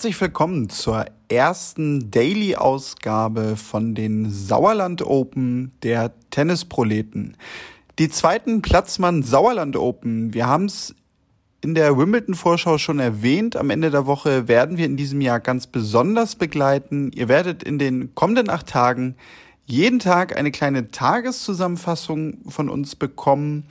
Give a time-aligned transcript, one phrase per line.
[0.00, 7.36] Herzlich willkommen zur ersten Daily-Ausgabe von den Sauerland Open der Tennisproleten.
[7.98, 10.32] Die zweiten Platzmann Sauerland Open.
[10.32, 10.94] Wir haben es
[11.60, 13.56] in der Wimbledon-Vorschau schon erwähnt.
[13.56, 17.12] Am Ende der Woche werden wir in diesem Jahr ganz besonders begleiten.
[17.12, 19.16] Ihr werdet in den kommenden acht Tagen
[19.66, 23.66] jeden Tag eine kleine Tageszusammenfassung von uns bekommen.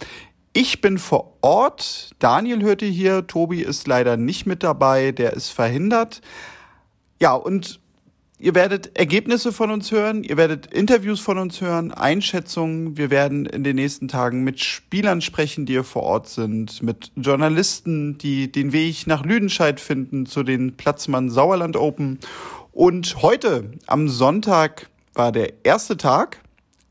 [0.62, 2.10] Ich bin vor Ort.
[2.20, 3.26] Daniel hörte hier.
[3.26, 5.14] Tobi ist leider nicht mit dabei.
[5.14, 6.20] Der ist verhindert.
[7.22, 7.80] Ja, und
[8.40, 10.22] ihr werdet Ergebnisse von uns hören.
[10.26, 12.98] Ihr werdet Interviews von uns hören, Einschätzungen.
[12.98, 17.14] Wir werden in den nächsten Tagen mit Spielern sprechen, die hier vor Ort sind, mit
[17.16, 22.20] Journalisten, die den Weg nach Lüdenscheid finden zu den Platzmann Sauerland Open.
[22.74, 26.42] Und heute, am Sonntag, war der erste Tag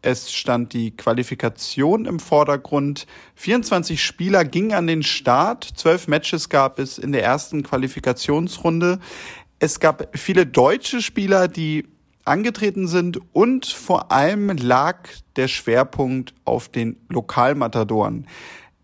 [0.03, 3.07] es stand die Qualifikation im Vordergrund.
[3.35, 5.65] 24 Spieler gingen an den Start.
[5.65, 9.01] Zwölf Matches gab es in der ersten Qualifikationsrunde.
[9.59, 11.89] Es gab viele deutsche Spieler, die
[12.25, 18.27] angetreten sind und vor allem lag der Schwerpunkt auf den Lokalmatadoren.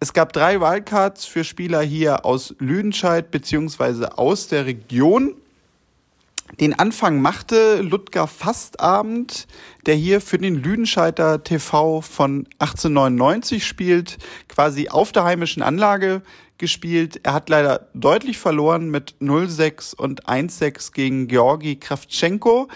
[0.01, 5.37] Es gab drei Wildcards für Spieler hier aus Lüdenscheid beziehungsweise aus der Region.
[6.61, 9.47] Den Anfang machte Ludger Fastabend,
[9.87, 16.23] der hier für den Lüdenscheiter TV von 1899 spielt, quasi auf der heimischen Anlage
[16.59, 17.21] gespielt.
[17.25, 22.69] Er hat leider deutlich verloren mit 0-6 und 1-6 gegen Georgi Kravtschenko.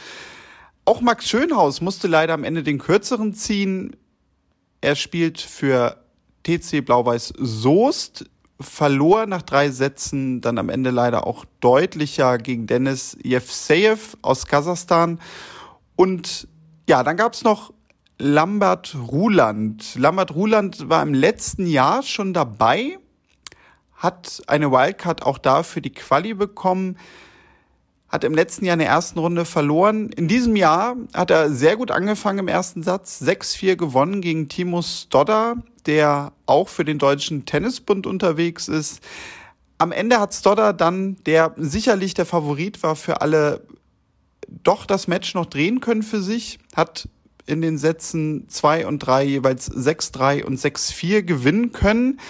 [0.85, 3.95] Auch Max Schönhaus musste leider am Ende den kürzeren ziehen.
[4.81, 6.03] Er spielt für
[6.43, 8.25] TC Blau-Weiß Soest
[8.61, 15.21] verlor nach drei Sätzen dann am Ende leider auch deutlicher gegen Dennis Yevseyev aus Kasachstan.
[15.97, 16.49] Und
[16.89, 17.73] ja, dann gab's noch
[18.19, 19.95] Lambert Ruland.
[19.95, 22.99] Lambert Ruland war im letzten Jahr schon dabei,
[23.95, 26.99] hat eine Wildcard auch da für die Quali bekommen
[28.09, 30.11] hat im letzten Jahr in der ersten Runde verloren.
[30.11, 34.83] In diesem Jahr hat er sehr gut angefangen im ersten Satz, 6-4 gewonnen gegen Timo
[34.83, 39.03] Stodder, der auch für den Deutschen Tennisbund unterwegs ist.
[39.77, 43.63] Am Ende hat Stodder dann, der sicherlich der Favorit war für alle,
[44.49, 47.09] doch das Match noch drehen können für sich, hat
[47.47, 52.21] in den Sätzen 2 und 3 jeweils 6-3 und 6-4 gewinnen können.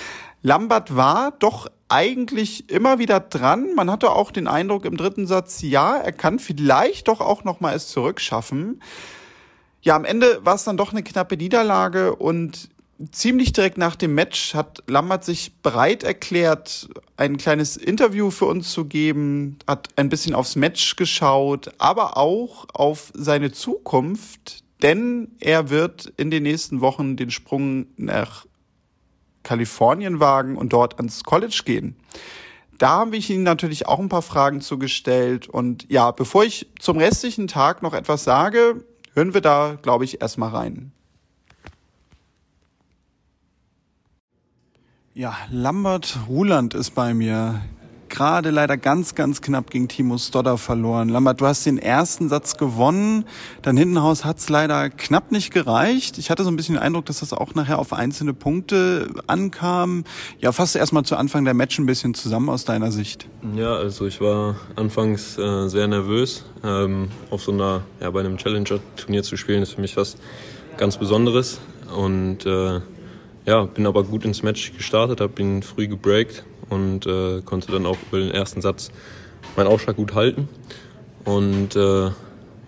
[0.43, 3.75] Lambert war doch eigentlich immer wieder dran.
[3.75, 7.61] Man hatte auch den Eindruck im dritten Satz, ja, er kann vielleicht doch auch noch
[7.61, 8.83] mal es zurückschaffen.
[9.81, 12.69] Ja, am Ende war es dann doch eine knappe Niederlage und
[13.13, 18.73] ziemlich direkt nach dem Match hat Lambert sich bereit erklärt, ein kleines Interview für uns
[18.73, 25.71] zu geben, hat ein bisschen aufs Match geschaut, aber auch auf seine Zukunft, denn er
[25.71, 28.47] wird in den nächsten Wochen den Sprung nach
[29.43, 31.97] Kalifornien wagen und dort ans College gehen.
[32.79, 35.49] Da habe ich Ihnen natürlich auch ein paar Fragen zugestellt.
[35.49, 38.85] Und ja, bevor ich zum restlichen Tag noch etwas sage,
[39.15, 40.93] hören wir da, glaube ich, erstmal rein.
[45.15, 47.61] Ja, Lambert Ruland ist bei mir
[48.19, 51.09] gerade leider ganz, ganz knapp gegen Timo Stodder verloren.
[51.09, 53.25] Lambert, du hast den ersten Satz gewonnen.
[53.63, 56.19] Dein Hintenhaus hat es leider knapp nicht gereicht.
[56.19, 60.03] Ich hatte so ein bisschen den Eindruck, dass das auch nachher auf einzelne Punkte ankam.
[60.41, 63.29] Ja, fass erstmal zu Anfang der Match ein bisschen zusammen aus deiner Sicht.
[63.55, 66.45] Ja, also ich war anfangs äh, sehr nervös.
[66.65, 70.17] Ähm, auf so einer, ja, bei einem Challenger-Turnier zu spielen, ist für mich was
[70.77, 71.61] ganz Besonderes.
[71.97, 72.81] Und äh,
[73.47, 77.87] ja, bin aber gut ins Match gestartet, habe ihn früh gebreakt und äh, konnte dann
[77.87, 78.91] auch über den ersten Satz
[79.57, 80.49] meinen Aufschlag gut halten.
[81.25, 82.11] Und äh,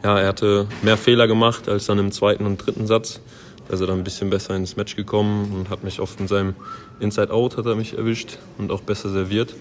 [0.02, 3.20] ja, er hatte mehr Fehler gemacht als dann im zweiten und dritten Satz.
[3.68, 6.28] Da ist er dann ein bisschen besser ins Match gekommen und hat mich oft in
[6.28, 6.54] seinem
[7.00, 9.54] Inside-Out hat er mich erwischt und auch besser serviert.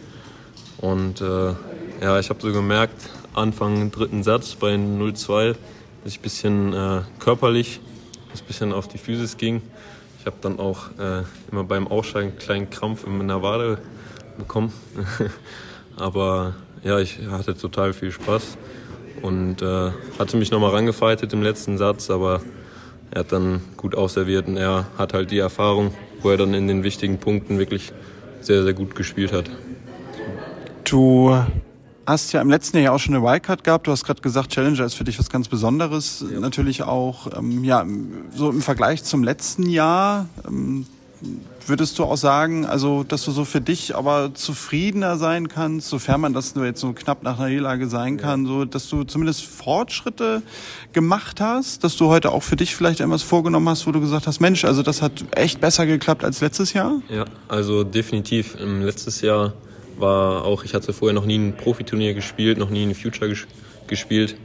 [0.77, 1.53] Und äh,
[2.01, 5.55] ja, ich habe so gemerkt, Anfang dritten Satz bei 0-2,
[6.03, 7.79] dass ich ein bisschen äh, körperlich,
[8.33, 9.61] ein bisschen auf die Physis ging.
[10.19, 13.77] Ich habe dann auch äh, immer beim Aussteigen einen kleinen Krampf in meiner Wade
[14.39, 14.73] bekommen.
[15.97, 18.57] Aber ja, ich hatte total viel Spaß
[19.21, 22.41] und äh, hatte mich nochmal rangefeitet im letzten Satz, aber
[23.11, 26.67] er hat dann gut ausserviert und er hat halt die Erfahrung, wo er dann in
[26.67, 27.91] den wichtigen Punkten wirklich
[28.39, 29.49] sehr, sehr gut gespielt hat.
[30.85, 31.37] Du
[32.05, 33.87] hast ja im letzten Jahr auch schon eine Wildcard gehabt.
[33.87, 36.25] Du hast gerade gesagt, Challenger ist für dich was ganz Besonderes.
[36.31, 36.39] Ja.
[36.39, 37.85] Natürlich auch, ähm, ja,
[38.33, 40.27] so im Vergleich zum letzten Jahr.
[40.47, 40.85] Ähm,
[41.65, 46.21] würdest du auch sagen, also dass du so für dich aber zufriedener sein kannst, sofern
[46.21, 49.45] man das nur jetzt so knapp nach einer Niederlage sein kann, so dass du zumindest
[49.45, 50.41] Fortschritte
[50.93, 54.27] gemacht hast, dass du heute auch für dich vielleicht etwas vorgenommen hast, wo du gesagt
[54.27, 57.01] hast, Mensch, also das hat echt besser geklappt als letztes Jahr?
[57.09, 58.55] Ja, also definitiv.
[58.59, 59.53] Im letztes Jahr
[59.97, 63.47] war auch, ich hatte vorher noch nie ein Profiturnier gespielt, noch nie ein Future ges
[63.87, 64.37] gespielt.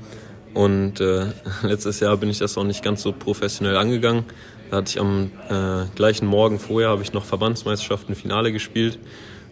[0.55, 1.27] Und äh,
[1.63, 4.25] letztes Jahr bin ich das auch nicht ganz so professionell angegangen.
[4.71, 8.99] Da hatte ich am äh, gleichen Morgen vorher habe ich noch Verbandsmeisterschaften Finale gespielt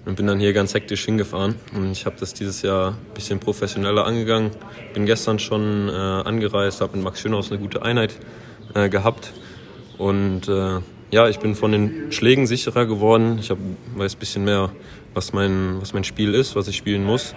[0.05, 1.55] und bin dann hier ganz hektisch hingefahren.
[1.75, 4.51] Und ich habe das dieses Jahr ein bisschen professioneller angegangen.
[4.95, 8.15] Bin gestern schon äh, angereist, habe mit Max Schönhaus eine gute Einheit
[8.75, 9.33] äh, gehabt.
[9.99, 10.81] Und äh,
[11.11, 13.39] ja, ich bin von den Schlägen sicherer geworden.
[13.39, 13.59] Ich hab,
[13.97, 14.73] weiß ein bisschen mehr,
[15.15, 17.35] was mein, was mein Spiel ist, was ich spielen muss.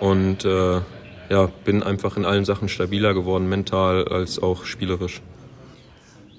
[0.00, 0.80] Und äh,
[1.28, 5.22] ja, bin einfach in allen Sachen stabiler geworden, mental als auch spielerisch.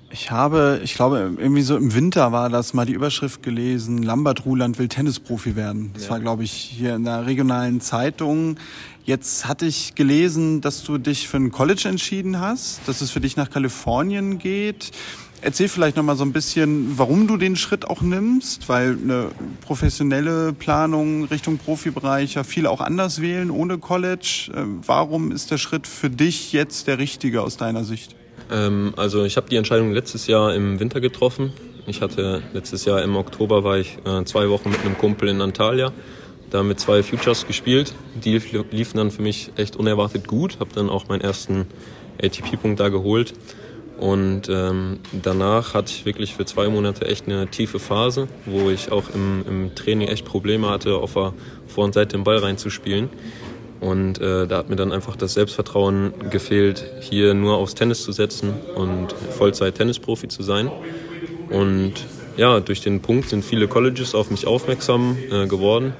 [0.09, 4.45] Ich habe, ich glaube, irgendwie so im Winter war das mal die Überschrift gelesen, Lambert
[4.45, 5.91] Ruland will Tennisprofi werden.
[5.93, 6.11] Das ja.
[6.11, 8.57] war, glaube ich, hier in der regionalen Zeitung.
[9.03, 13.19] Jetzt hatte ich gelesen, dass du dich für ein College entschieden hast, dass es für
[13.19, 14.91] dich nach Kalifornien geht.
[15.41, 19.29] Erzähl vielleicht noch mal so ein bisschen, warum du den Schritt auch nimmst, weil eine
[19.61, 24.51] professionelle Planung Richtung Profibereich ja viele auch anders wählen ohne College.
[24.53, 28.15] Äh, warum ist der Schritt für dich jetzt der richtige aus deiner Sicht?
[28.51, 31.53] Ähm, also ich habe die Entscheidung letztes Jahr im Winter getroffen.
[31.85, 35.41] Ich hatte letztes Jahr im Oktober war ich äh, zwei Wochen mit einem Kumpel in
[35.41, 35.93] Antalya,
[36.49, 37.93] da mit zwei Futures gespielt.
[38.15, 38.37] Die
[38.71, 40.59] liefen dann für mich echt unerwartet gut.
[40.59, 41.65] Habe dann auch meinen ersten
[42.21, 43.33] ATP-Punkt da geholt.
[43.97, 48.91] Und ähm, danach hatte ich wirklich für zwei Monate echt eine tiefe Phase, wo ich
[48.91, 51.33] auch im, im Training echt Probleme hatte, auf der
[51.67, 53.09] Vor- und Seite den Ball reinzuspielen.
[53.79, 58.11] Und äh, da hat mir dann einfach das Selbstvertrauen gefehlt, hier nur aufs Tennis zu
[58.11, 60.71] setzen und Vollzeit-Tennisprofi zu sein.
[61.49, 61.93] Und
[62.37, 65.93] ja, durch den Punkt sind viele Colleges auf mich aufmerksam äh, geworden.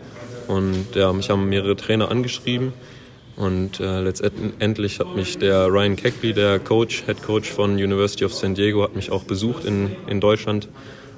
[0.48, 2.74] Und ja, mich haben mehrere Trainer angeschrieben
[3.38, 8.34] und äh, letztendlich hat mich der Ryan Keckley, der Coach, Head Coach von University of
[8.34, 10.68] San Diego, hat mich auch besucht in, in Deutschland.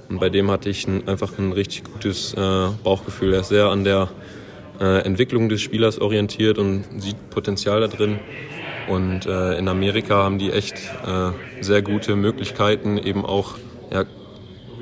[0.09, 3.33] Und bei dem hatte ich ein, einfach ein richtig gutes äh, Bauchgefühl.
[3.33, 4.09] Er ist sehr an der
[4.79, 8.19] äh, Entwicklung des Spielers orientiert und sieht Potenzial da drin.
[8.87, 11.31] Und äh, in Amerika haben die echt äh,
[11.61, 13.55] sehr gute Möglichkeiten, eben auch
[13.91, 14.05] ja,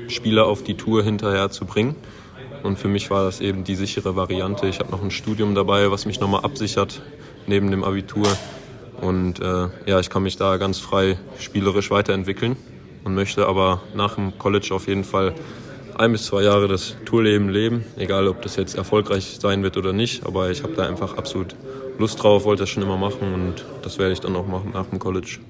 [0.08, 1.94] Spieler auf die Tour hinterher zu bringen.
[2.62, 4.66] Und für mich war das eben die sichere Variante.
[4.66, 7.02] Ich habe noch ein Studium dabei, was mich nochmal absichert
[7.46, 8.26] neben dem Abitur.
[9.00, 12.56] Und äh, ja, ich kann mich da ganz frei spielerisch weiterentwickeln
[13.04, 15.34] und möchte aber nach dem College auf jeden Fall
[15.98, 19.92] ein bis zwei Jahre das Tourleben leben, egal ob das jetzt erfolgreich sein wird oder
[19.92, 20.24] nicht.
[20.24, 21.56] Aber ich habe da einfach absolut
[21.98, 24.86] Lust drauf, wollte das schon immer machen und das werde ich dann auch machen nach
[24.86, 25.40] dem College.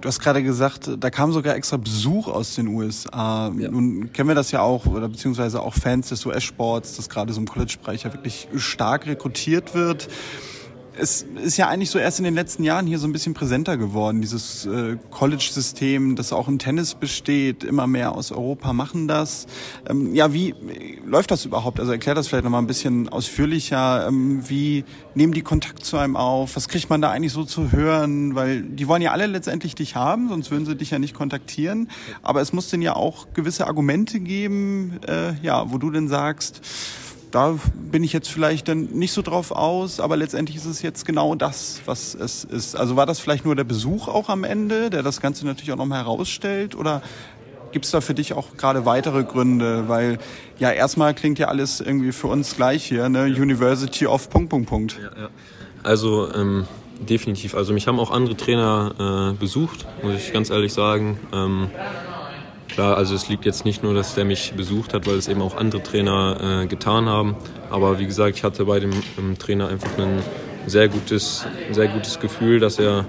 [0.00, 3.52] Du hast gerade gesagt, da kam sogar extra Besuch aus den USA.
[3.56, 3.70] Ja.
[3.70, 7.40] Nun kennen wir das ja auch, oder beziehungsweise auch Fans des US-Sports, dass gerade so
[7.40, 10.08] im College-Bereich ja wirklich stark rekrutiert wird
[10.98, 13.76] es ist ja eigentlich so erst in den letzten Jahren hier so ein bisschen präsenter
[13.76, 17.64] geworden, dieses äh, College-System, das auch im Tennis besteht.
[17.64, 19.46] Immer mehr aus Europa machen das.
[19.88, 21.80] Ähm, ja, wie äh, läuft das überhaupt?
[21.80, 24.06] Also erklär das vielleicht noch mal ein bisschen ausführlicher.
[24.08, 24.84] Ähm, wie
[25.14, 26.56] nehmen die Kontakt zu einem auf?
[26.56, 28.34] Was kriegt man da eigentlich so zu hören?
[28.34, 31.88] Weil die wollen ja alle letztendlich dich haben, sonst würden sie dich ja nicht kontaktieren.
[32.22, 36.60] Aber es muss denn ja auch gewisse Argumente geben, äh, ja, wo du denn sagst,
[37.32, 41.04] da bin ich jetzt vielleicht dann nicht so drauf aus, aber letztendlich ist es jetzt
[41.04, 42.76] genau das, was es ist.
[42.76, 45.76] Also war das vielleicht nur der Besuch auch am Ende, der das Ganze natürlich auch
[45.76, 47.02] nochmal herausstellt oder
[47.72, 49.88] gibt es da für dich auch gerade weitere Gründe?
[49.88, 50.18] Weil
[50.58, 53.24] ja, erstmal klingt ja alles irgendwie für uns gleich hier, ne?
[53.24, 55.00] University of Punkt, Punkt, Punkt.
[55.02, 55.28] Ja, ja.
[55.82, 56.66] Also ähm,
[57.00, 57.54] definitiv.
[57.54, 61.18] Also mich haben auch andere Trainer äh, besucht, muss ich ganz ehrlich sagen.
[61.32, 61.70] Ähm,
[62.72, 65.42] Klar, also es liegt jetzt nicht nur, dass der mich besucht hat, weil es eben
[65.42, 67.36] auch andere Trainer äh, getan haben.
[67.68, 70.22] Aber wie gesagt, ich hatte bei dem, dem Trainer einfach ein
[70.66, 73.04] sehr gutes, sehr gutes Gefühl, dass er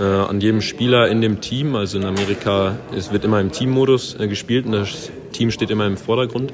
[0.00, 4.16] äh, an jedem Spieler in dem Team, also in Amerika, es wird immer im Teammodus
[4.18, 6.52] äh, gespielt und das Team steht immer im Vordergrund.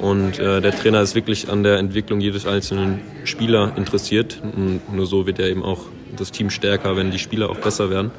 [0.00, 4.38] Und äh, der Trainer ist wirklich an der Entwicklung jedes einzelnen Spieler interessiert.
[4.42, 7.88] Und nur so wird er eben auch das Team stärker, wenn die Spieler auch besser
[7.88, 8.10] werden.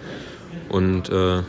[0.70, 1.42] Und äh,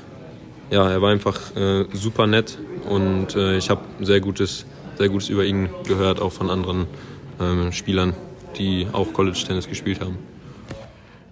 [0.73, 4.65] ja, er war einfach äh, super nett und äh, ich habe sehr Gutes,
[4.97, 6.87] sehr Gutes über ihn gehört, auch von anderen
[7.39, 8.15] ähm, Spielern,
[8.57, 10.17] die auch College-Tennis gespielt haben.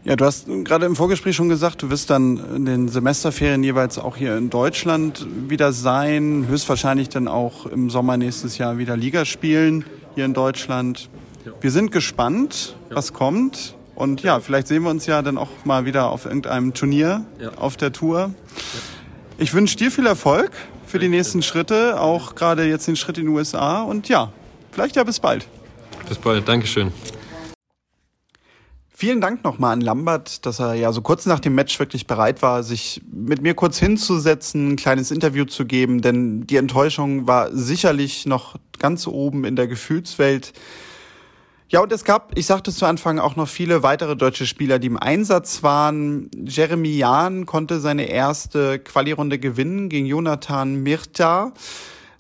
[0.05, 3.99] Ja, du hast gerade im Vorgespräch schon gesagt, du wirst dann in den Semesterferien jeweils
[3.99, 9.25] auch hier in Deutschland wieder sein, höchstwahrscheinlich dann auch im Sommer nächstes Jahr wieder Liga
[9.25, 11.09] spielen hier in Deutschland.
[11.47, 11.53] Ja.
[11.61, 12.97] Wir sind gespannt, ja.
[12.97, 13.75] was kommt.
[13.95, 17.53] Und ja, vielleicht sehen wir uns ja dann auch mal wieder auf irgendeinem Turnier ja.
[17.57, 18.35] auf der Tour.
[19.41, 20.51] Ich wünsche dir viel Erfolg
[20.87, 24.35] für die nächsten Schritte, auch gerade jetzt den Schritt in die USA und ja,
[24.71, 25.47] vielleicht ja bis bald.
[26.07, 26.93] Bis bald, Dankeschön.
[28.91, 32.43] Vielen Dank nochmal an Lambert, dass er ja so kurz nach dem Match wirklich bereit
[32.43, 37.49] war, sich mit mir kurz hinzusetzen, ein kleines Interview zu geben, denn die Enttäuschung war
[37.51, 40.53] sicherlich noch ganz oben in der Gefühlswelt.
[41.73, 44.89] Ja, und es gab, ich sagte zu Anfang, auch noch viele weitere deutsche Spieler, die
[44.89, 46.29] im Einsatz waren.
[46.35, 51.53] Jeremy Jahn konnte seine erste Quali-Runde gewinnen gegen Jonathan Mirta.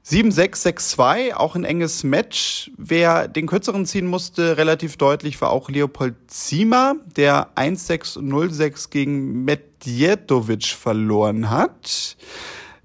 [0.07, 2.71] 7-6-6-2, auch ein enges Match.
[2.76, 10.66] Wer den kürzeren ziehen musste, relativ deutlich, war auch Leopold Zima, der 1-6-0-6 gegen Medjedovic
[10.66, 12.16] verloren hat.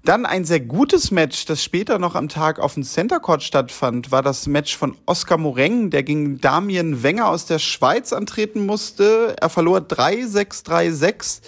[0.06, 4.12] Dann ein sehr gutes Match, das später noch am Tag auf dem Center Court stattfand,
[4.12, 9.34] war das Match von Oskar Moreng, der gegen Damien Wenger aus der Schweiz antreten musste.
[9.40, 11.40] Er verlor 3-6-3-6.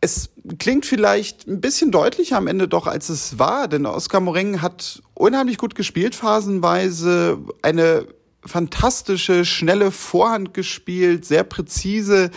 [0.00, 4.62] Es klingt vielleicht ein bisschen deutlicher am Ende doch, als es war, denn Oskar Moreng
[4.62, 8.06] hat unheimlich gut gespielt, phasenweise eine
[8.46, 12.30] fantastische, schnelle Vorhand gespielt, sehr präzise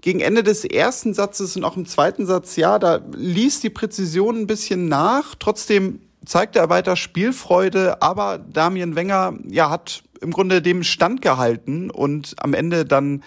[0.00, 4.40] gegen Ende des ersten Satzes und auch im zweiten Satz, ja, da ließ die Präzision
[4.40, 5.34] ein bisschen nach.
[5.38, 11.90] Trotzdem zeigte er weiter Spielfreude, aber Damien Wenger, ja, hat im Grunde dem Stand gehalten
[11.90, 13.24] und am Ende dann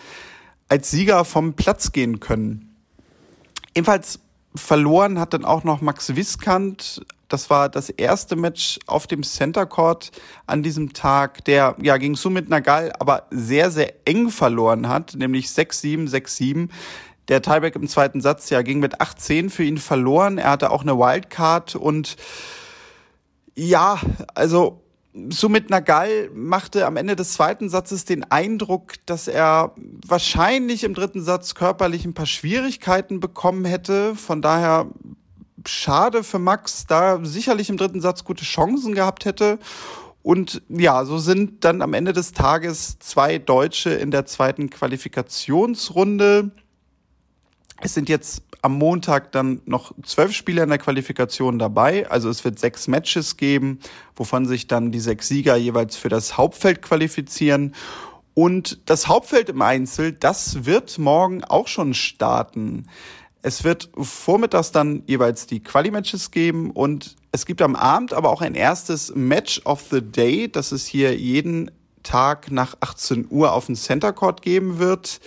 [0.70, 2.76] als Sieger vom Platz gehen können.
[3.74, 4.20] Ebenfalls
[4.56, 7.02] verloren hat dann auch noch Max Wiskant
[7.32, 10.12] das war das erste Match auf dem Center Court
[10.46, 15.48] an diesem Tag, der ja gegen Sumit Nagal aber sehr, sehr eng verloren hat, nämlich
[15.48, 16.70] 6-7, 6-7.
[17.28, 20.38] Der Tiebreak im zweiten Satz ja ging mit 8-10 für ihn verloren.
[20.38, 22.18] Er hatte auch eine Wildcard und
[23.56, 24.00] ja,
[24.34, 24.82] also
[25.30, 31.22] Sumit Nagal machte am Ende des zweiten Satzes den Eindruck, dass er wahrscheinlich im dritten
[31.22, 34.16] Satz körperlich ein paar Schwierigkeiten bekommen hätte.
[34.16, 34.88] Von daher
[35.66, 39.60] schade für Max, da sicherlich im dritten Satz gute Chancen gehabt hätte.
[40.24, 46.52] Und ja, so sind dann am Ende des Tages zwei Deutsche in der zweiten Qualifikationsrunde.
[47.82, 52.08] Es sind jetzt am Montag dann noch zwölf Spieler in der Qualifikation dabei.
[52.10, 53.80] Also es wird sechs Matches geben,
[54.16, 57.74] wovon sich dann die sechs Sieger jeweils für das Hauptfeld qualifizieren.
[58.36, 62.88] Und das Hauptfeld im Einzel, das wird morgen auch schon starten.
[63.44, 68.42] Es wird vormittags dann jeweils die Quali-Matches geben und es gibt am Abend aber auch
[68.42, 71.72] ein erstes Match of the Day, das es hier jeden
[72.04, 75.22] Tag nach 18 Uhr auf dem Center Court geben wird.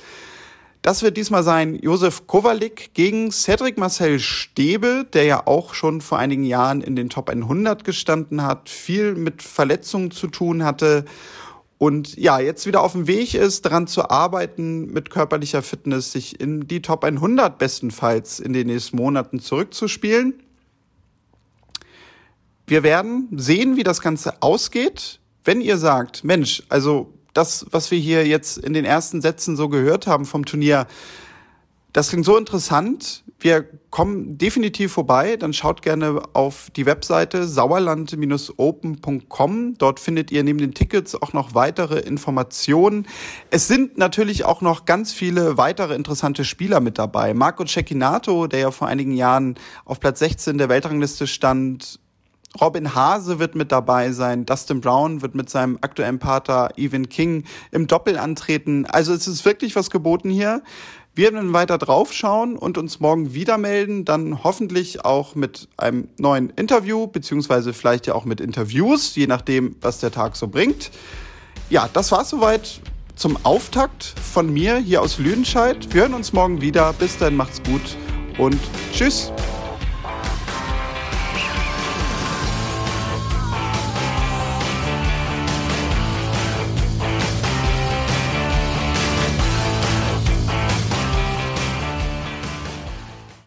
[0.82, 6.18] Das wird diesmal sein Josef Kowalik gegen Cedric Marcel Stäbe, der ja auch schon vor
[6.18, 11.04] einigen Jahren in den Top 100 gestanden hat, viel mit Verletzungen zu tun hatte
[11.84, 16.40] und ja, jetzt wieder auf dem Weg ist, daran zu arbeiten, mit körperlicher Fitness sich
[16.40, 20.42] in die Top 100 bestenfalls in den nächsten Monaten zurückzuspielen.
[22.66, 25.20] Wir werden sehen, wie das Ganze ausgeht.
[25.44, 29.68] Wenn ihr sagt, Mensch, also das, was wir hier jetzt in den ersten Sätzen so
[29.68, 30.86] gehört haben vom Turnier,
[31.94, 33.24] das klingt so interessant.
[33.38, 35.36] Wir kommen definitiv vorbei.
[35.36, 39.78] Dann schaut gerne auf die Webseite sauerland-open.com.
[39.78, 43.06] Dort findet ihr neben den Tickets auch noch weitere Informationen.
[43.50, 47.32] Es sind natürlich auch noch ganz viele weitere interessante Spieler mit dabei.
[47.32, 52.00] Marco Cecchinato, der ja vor einigen Jahren auf Platz 16 der Weltrangliste stand,
[52.60, 54.46] Robin Hase wird mit dabei sein.
[54.46, 58.86] Dustin Brown wird mit seinem aktuellen Pater Evan King im Doppel antreten.
[58.86, 60.62] Also es ist wirklich was geboten hier.
[61.16, 66.50] Wir werden weiter draufschauen und uns morgen wieder melden, dann hoffentlich auch mit einem neuen
[66.50, 70.90] Interview, beziehungsweise vielleicht ja auch mit Interviews, je nachdem, was der Tag so bringt.
[71.70, 72.80] Ja, das war's soweit
[73.14, 75.94] zum Auftakt von mir hier aus Lüdenscheid.
[75.94, 76.92] Wir hören uns morgen wieder.
[76.94, 77.96] Bis dann, macht's gut
[78.36, 78.58] und
[78.92, 79.32] tschüss.